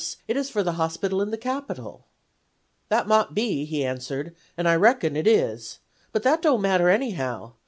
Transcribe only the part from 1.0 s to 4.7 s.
in the Capital.' "'That mought be,' he answered, 'and